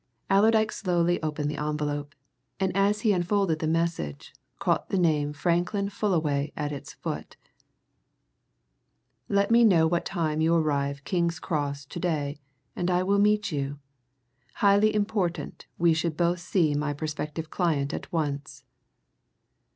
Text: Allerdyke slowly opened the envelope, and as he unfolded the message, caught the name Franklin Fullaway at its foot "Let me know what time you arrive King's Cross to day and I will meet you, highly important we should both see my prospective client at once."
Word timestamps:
Allerdyke 0.31 0.71
slowly 0.71 1.21
opened 1.21 1.51
the 1.51 1.61
envelope, 1.63 2.15
and 2.59 2.75
as 2.75 3.01
he 3.01 3.11
unfolded 3.13 3.59
the 3.59 3.67
message, 3.67 4.33
caught 4.57 4.89
the 4.89 4.97
name 4.97 5.31
Franklin 5.31 5.89
Fullaway 5.89 6.51
at 6.57 6.71
its 6.71 6.91
foot 6.93 7.37
"Let 9.29 9.51
me 9.51 9.63
know 9.63 9.85
what 9.85 10.03
time 10.03 10.41
you 10.41 10.55
arrive 10.55 11.03
King's 11.03 11.37
Cross 11.39 11.85
to 11.85 11.99
day 11.99 12.39
and 12.75 12.89
I 12.89 13.03
will 13.03 13.19
meet 13.19 13.51
you, 13.51 13.77
highly 14.55 14.91
important 14.95 15.67
we 15.77 15.93
should 15.93 16.17
both 16.17 16.39
see 16.39 16.73
my 16.73 16.93
prospective 16.95 17.51
client 17.51 17.93
at 17.93 18.11
once." 18.11 18.63